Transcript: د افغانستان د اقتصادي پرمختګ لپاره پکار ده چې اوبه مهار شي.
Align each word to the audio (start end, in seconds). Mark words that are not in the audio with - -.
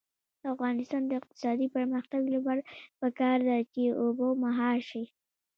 د 0.41 0.43
افغانستان 0.53 1.01
د 1.07 1.11
اقتصادي 1.19 1.67
پرمختګ 1.75 2.21
لپاره 2.35 2.61
پکار 3.01 3.37
ده 3.47 3.57
چې 3.73 3.83
اوبه 4.01 4.27
مهار 4.43 4.77
شي. 4.89 5.03